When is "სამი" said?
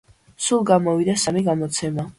1.27-1.47